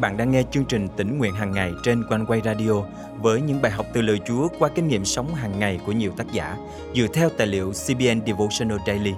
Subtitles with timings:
[0.00, 2.72] bạn đang nghe chương trình tỉnh nguyện hàng ngày trên quanh quay radio
[3.20, 6.12] với những bài học từ lời Chúa qua kinh nghiệm sống hàng ngày của nhiều
[6.16, 6.56] tác giả
[6.94, 9.14] dựa theo tài liệu CBN Devotional Daily.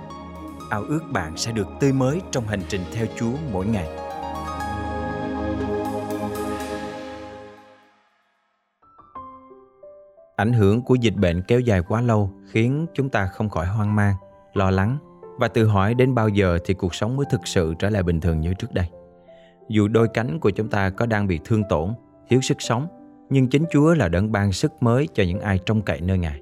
[0.70, 3.88] Ao ước bạn sẽ được tươi mới trong hành trình theo Chúa mỗi ngày.
[10.36, 13.96] Ảnh hưởng của dịch bệnh kéo dài quá lâu khiến chúng ta không khỏi hoang
[13.96, 14.14] mang,
[14.54, 14.98] lo lắng
[15.38, 18.20] và tự hỏi đến bao giờ thì cuộc sống mới thực sự trở lại bình
[18.20, 18.99] thường như trước đây.
[19.70, 21.94] Dù đôi cánh của chúng ta có đang bị thương tổn,
[22.28, 22.86] thiếu sức sống,
[23.28, 26.40] nhưng chính Chúa là đấng ban sức mới cho những ai trông cậy nơi Ngài.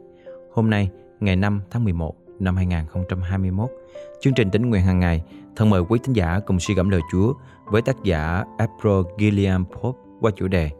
[0.53, 3.71] Hôm nay, ngày 5 tháng 11 năm 2021,
[4.21, 5.23] chương trình tính nguyện hàng ngày
[5.57, 7.33] thân mời quý thính giả cùng suy gẫm lời Chúa
[7.65, 10.71] với tác giả April Gilliam Pope qua chủ đề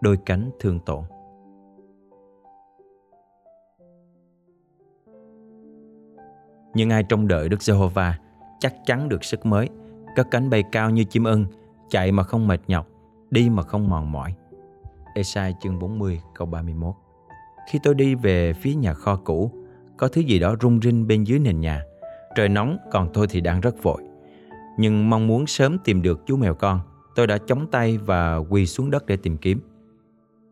[0.00, 1.02] Đôi cánh thương tổn.
[6.74, 8.18] Nhưng ai trông đợi Đức Giê-hô-va
[8.60, 9.68] chắc chắn được sức mới,
[10.16, 11.46] các cánh bay cao như chim ưng,
[11.90, 12.86] chạy mà không mệt nhọc,
[13.30, 14.34] đi mà không mòn mỏi.
[15.14, 16.94] Esai chương 40 câu 31
[17.70, 19.50] Khi tôi đi về phía nhà kho cũ,
[19.96, 21.82] có thứ gì đó rung rinh bên dưới nền nhà.
[22.34, 24.02] Trời nóng, còn tôi thì đang rất vội.
[24.78, 26.80] Nhưng mong muốn sớm tìm được chú mèo con,
[27.14, 29.60] tôi đã chống tay và quỳ xuống đất để tìm kiếm.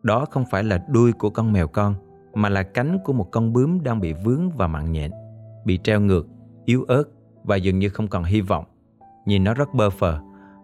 [0.03, 1.95] Đó không phải là đuôi của con mèo con,
[2.33, 5.11] mà là cánh của một con bướm đang bị vướng và mặn nhện,
[5.65, 6.27] bị treo ngược,
[6.65, 7.03] yếu ớt
[7.43, 8.65] và dường như không còn hy vọng.
[9.25, 10.19] Nhìn nó rất bơ phờ,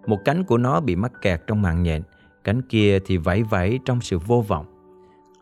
[0.05, 2.01] một cánh của nó bị mắc kẹt trong mạng nhện,
[2.43, 4.65] cánh kia thì vẫy vẫy trong sự vô vọng.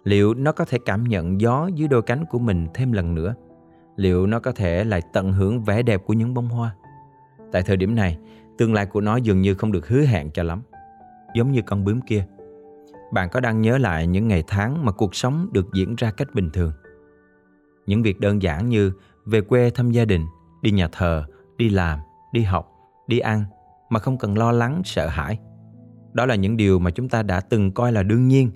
[0.03, 3.35] Liệu nó có thể cảm nhận gió dưới đôi cánh của mình thêm lần nữa?
[3.95, 6.75] Liệu nó có thể lại tận hưởng vẻ đẹp của những bông hoa?
[7.51, 8.17] Tại thời điểm này,
[8.57, 10.61] tương lai của nó dường như không được hứa hẹn cho lắm.
[11.35, 12.25] Giống như con bướm kia.
[13.11, 16.27] Bạn có đang nhớ lại những ngày tháng mà cuộc sống được diễn ra cách
[16.33, 16.71] bình thường?
[17.85, 18.91] Những việc đơn giản như
[19.25, 20.25] về quê thăm gia đình,
[20.61, 21.25] đi nhà thờ,
[21.57, 21.99] đi làm,
[22.31, 22.71] đi học,
[23.07, 23.45] đi ăn,
[23.91, 25.39] mà không cần lo lắng, sợ hãi.
[26.13, 28.51] Đó là những điều mà chúng ta đã từng coi là đương nhiên,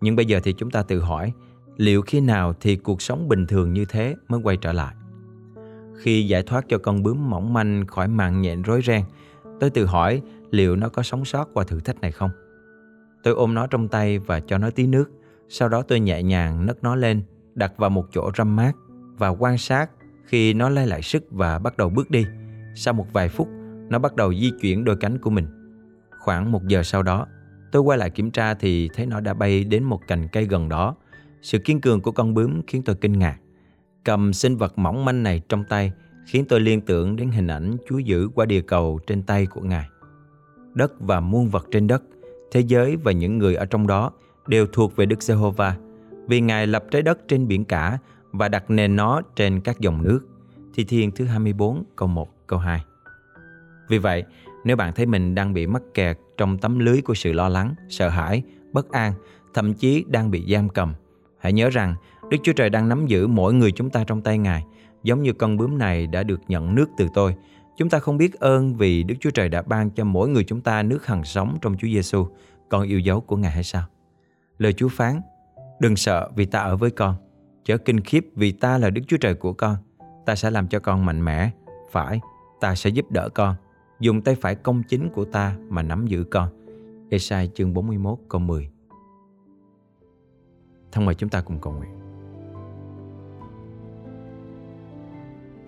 [0.00, 1.32] nhưng bây giờ thì chúng ta tự hỏi,
[1.76, 4.94] liệu khi nào thì cuộc sống bình thường như thế mới quay trở lại?
[5.98, 9.02] Khi giải thoát cho con bướm mỏng manh khỏi mạng nhện rối ren,
[9.60, 12.30] tôi tự hỏi liệu nó có sống sót qua thử thách này không?
[13.22, 15.10] Tôi ôm nó trong tay và cho nó tí nước,
[15.48, 17.22] sau đó tôi nhẹ nhàng nấc nó lên,
[17.54, 18.72] đặt vào một chỗ râm mát
[19.18, 19.90] và quan sát
[20.24, 22.26] khi nó lấy lại sức và bắt đầu bước đi.
[22.74, 23.48] Sau một vài phút,
[23.88, 25.46] nó bắt đầu di chuyển đôi cánh của mình.
[26.24, 27.26] Khoảng một giờ sau đó,
[27.72, 30.68] tôi quay lại kiểm tra thì thấy nó đã bay đến một cành cây gần
[30.68, 30.96] đó.
[31.42, 33.38] Sự kiên cường của con bướm khiến tôi kinh ngạc.
[34.04, 35.92] Cầm sinh vật mỏng manh này trong tay
[36.26, 39.60] khiến tôi liên tưởng đến hình ảnh Chúa giữ qua địa cầu trên tay của
[39.60, 39.88] Ngài.
[40.74, 42.02] Đất và muôn vật trên đất,
[42.52, 44.12] thế giới và những người ở trong đó
[44.46, 45.76] đều thuộc về Đức Giê-hô-va,
[46.28, 47.98] vì Ngài lập trái đất trên biển cả
[48.32, 50.20] và đặt nền nó trên các dòng nước.
[50.74, 52.84] Thi Thiên thứ 24 câu 1 câu 2.
[53.88, 54.24] Vì vậy,
[54.64, 57.74] nếu bạn thấy mình đang bị mắc kẹt trong tấm lưới của sự lo lắng,
[57.88, 58.42] sợ hãi,
[58.72, 59.12] bất an,
[59.54, 60.94] thậm chí đang bị giam cầm,
[61.38, 61.94] hãy nhớ rằng
[62.30, 64.64] Đức Chúa Trời đang nắm giữ mỗi người chúng ta trong tay Ngài,
[65.02, 67.34] giống như con bướm này đã được nhận nước từ tôi.
[67.76, 70.60] Chúng ta không biết ơn vì Đức Chúa Trời đã ban cho mỗi người chúng
[70.60, 72.26] ta nước hằng sống trong Chúa Giêsu,
[72.68, 73.82] con yêu dấu của Ngài hay sao?
[74.58, 75.20] Lời Chúa phán,
[75.80, 77.14] đừng sợ vì ta ở với con,
[77.64, 79.76] chớ kinh khiếp vì ta là Đức Chúa Trời của con.
[80.26, 81.50] Ta sẽ làm cho con mạnh mẽ,
[81.92, 82.20] phải,
[82.60, 83.54] ta sẽ giúp đỡ con
[84.00, 86.48] dùng tay phải công chính của ta mà nắm giữ con.
[87.10, 88.70] Esai chương 41 câu 10
[90.92, 91.90] Thân mời chúng ta cùng cầu nguyện.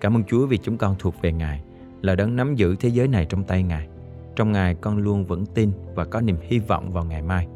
[0.01, 1.63] Cảm ơn Chúa vì chúng con thuộc về Ngài,
[2.01, 3.87] là đấng nắm giữ thế giới này trong tay Ngài.
[4.35, 7.47] Trong Ngài con luôn vững tin và có niềm hy vọng vào ngày mai.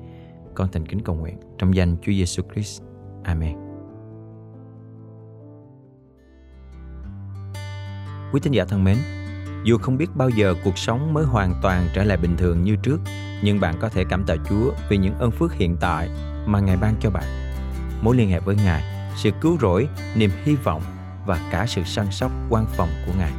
[0.56, 2.82] Con thành kính cầu nguyện trong danh Chúa Giêsu Christ.
[3.24, 3.58] Amen.
[8.34, 8.98] Quý thính giả thân mến,
[9.64, 12.76] dù không biết bao giờ cuộc sống mới hoàn toàn trở lại bình thường như
[12.76, 13.00] trước,
[13.44, 16.10] nhưng bạn có thể cảm tạ Chúa vì những ơn phước hiện tại
[16.46, 17.24] mà Ngài ban cho bạn.
[18.02, 20.82] Mối liên hệ với Ngài, sự cứu rỗi, niềm hy vọng
[21.26, 23.32] và cả sự săn sóc quan phòng của Ngài.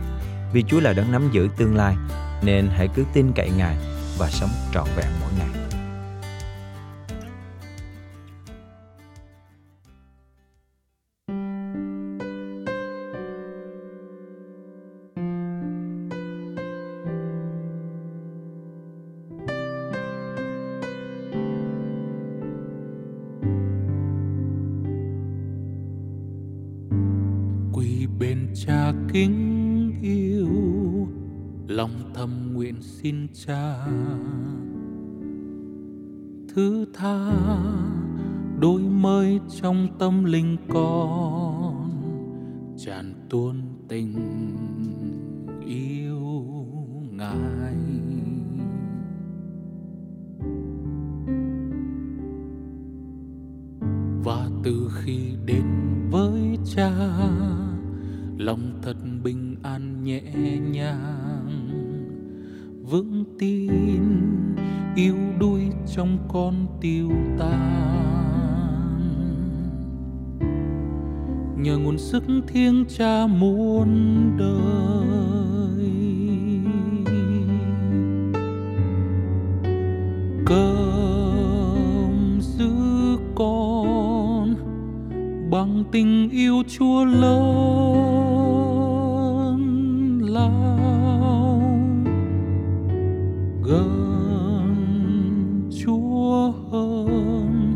[0.53, 1.97] Vì Chúa là đấng nắm giữ tương lai,
[2.43, 3.77] nên hãy cứ tin cậy Ngài
[4.19, 5.64] và sống trọn vẹn mỗi ngày.
[29.15, 30.49] kính yêu.
[31.69, 33.87] Lòng thầm nguyện xin cha.
[36.55, 37.33] Thứ tha,
[38.61, 41.91] đôi mới trong tâm linh con
[42.77, 43.57] tràn tuôn
[43.89, 44.15] tình
[45.67, 46.21] yêu
[47.11, 47.77] ngài.
[54.25, 55.65] Và từ khi đến
[56.11, 56.91] với cha
[58.39, 60.23] lòng thật bình an nhẹ
[60.73, 61.69] nhàng.
[62.83, 63.73] Vững tin,
[64.97, 65.63] yêu đuôi
[65.97, 67.85] trong con tiêu tan.
[71.59, 73.89] Nhờ nguồn sức thiêng cha muôn
[74.39, 75.91] đời.
[80.47, 82.71] Cơm giữ
[83.35, 84.55] con
[85.51, 87.64] bằng tình yêu chúa lớn.
[96.71, 97.75] Hơn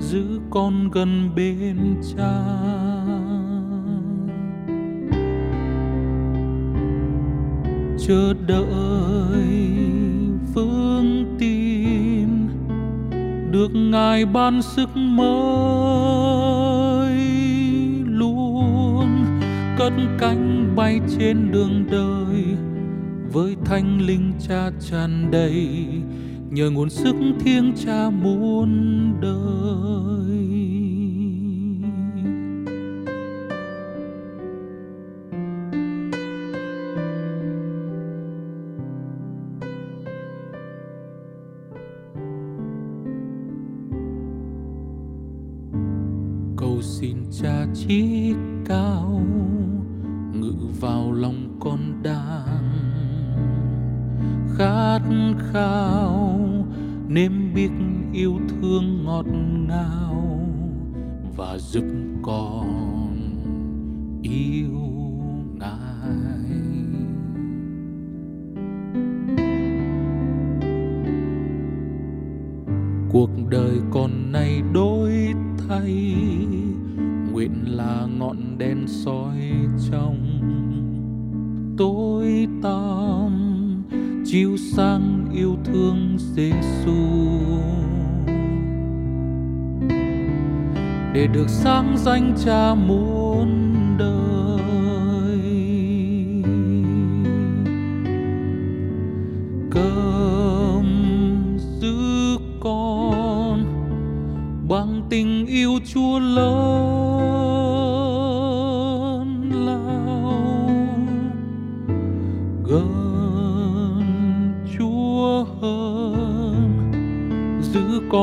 [0.00, 1.76] giữ con gần bên
[2.16, 2.42] cha.
[8.06, 9.46] Chờ đợi
[10.54, 12.28] vững tin
[13.50, 15.52] được ngài ban sức mới
[18.06, 19.06] luôn
[19.78, 22.44] cất cánh bay trên đường đời
[23.32, 25.78] với thanh linh cha tràn đầy
[26.52, 28.70] nhờ nguồn sức thiêng cha muôn
[29.20, 29.32] đời.
[46.56, 48.34] Cầu xin cha chí
[48.64, 49.22] cao,
[50.34, 52.91] ngự vào lòng con đang
[54.56, 55.00] khát
[55.52, 56.38] khao,
[57.08, 57.70] nếm biết
[58.12, 59.26] yêu thương ngọt
[59.68, 60.48] ngào
[61.36, 61.84] và giúp
[62.22, 62.92] con
[64.22, 64.78] yêu
[65.54, 66.12] ngài.
[73.12, 75.12] Cuộc đời con này đổi
[75.68, 76.14] thay,
[77.32, 79.38] nguyện là ngọn đèn soi
[79.90, 80.21] trong
[85.02, 86.92] chiếu yêu thương Giêsu
[91.14, 93.48] để được sáng danh cha muôn
[93.98, 94.58] đời.
[99.70, 100.86] Cơm
[101.80, 103.64] giữ con
[104.68, 106.51] bằng tình yêu Chúa lớn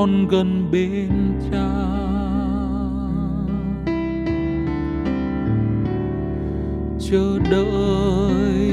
[0.10, 1.10] con gần bên
[1.52, 1.70] cha.
[7.00, 8.70] Chờ đợi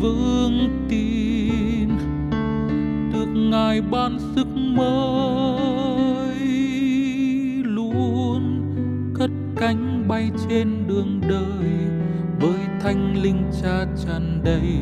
[0.00, 1.88] vững tin,
[3.12, 6.38] được ngài ban sức mới,
[7.64, 8.62] luôn
[9.14, 11.70] cất cánh bay trên đường đời,
[12.40, 14.78] với thanh linh cha tràn đầy,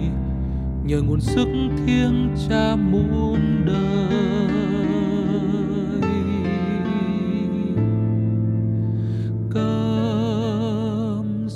[0.86, 1.48] nhờ nguồn sức
[1.86, 4.55] thiêng cha muôn đời.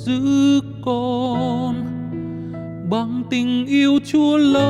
[0.04, 1.74] Giữ con
[2.90, 4.60] bằng tình yêu chúa lớn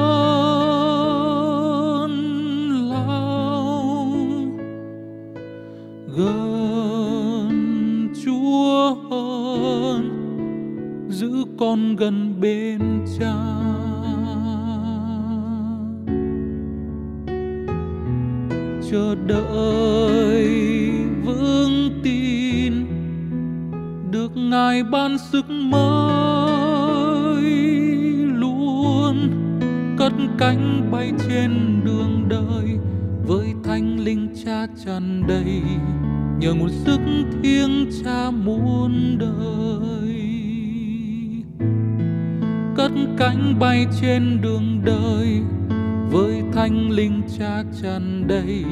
[2.91, 4.05] lao.
[6.17, 7.49] Gần
[8.25, 10.11] chúa hơn,
[11.11, 12.81] giữ con gần bên
[13.19, 13.35] cha.
[18.91, 20.10] Chờ đợi
[24.51, 27.43] ngài ban sức mới
[28.35, 29.31] luôn
[29.99, 32.79] cất cánh bay trên đường đời
[33.27, 35.63] với thanh linh cha tràn đầy
[36.39, 37.01] nhờ nguồn sức
[37.43, 40.23] thiêng cha muôn đời.
[42.77, 45.41] Cất cánh bay trên đường đời
[46.11, 48.65] với thanh linh cha tràn đầy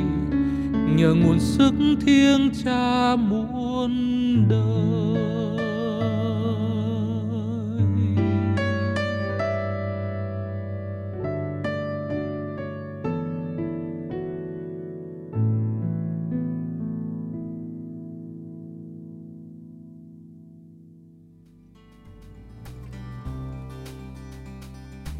[0.96, 3.92] nhờ nguồn sức thiêng cha muôn
[4.48, 4.97] đời.